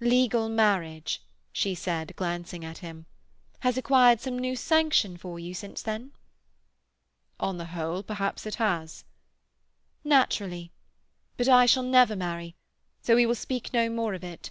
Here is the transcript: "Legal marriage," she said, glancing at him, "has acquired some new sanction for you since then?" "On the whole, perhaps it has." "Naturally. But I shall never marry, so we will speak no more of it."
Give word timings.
"Legal 0.00 0.48
marriage," 0.48 1.22
she 1.52 1.72
said, 1.72 2.12
glancing 2.16 2.64
at 2.64 2.78
him, 2.78 3.06
"has 3.60 3.78
acquired 3.78 4.20
some 4.20 4.36
new 4.36 4.56
sanction 4.56 5.16
for 5.16 5.38
you 5.38 5.54
since 5.54 5.80
then?" 5.80 6.10
"On 7.38 7.56
the 7.56 7.66
whole, 7.66 8.02
perhaps 8.02 8.46
it 8.46 8.56
has." 8.56 9.04
"Naturally. 10.02 10.72
But 11.36 11.48
I 11.48 11.66
shall 11.66 11.84
never 11.84 12.16
marry, 12.16 12.56
so 13.00 13.14
we 13.14 13.26
will 13.26 13.36
speak 13.36 13.72
no 13.72 13.88
more 13.88 14.14
of 14.14 14.24
it." 14.24 14.50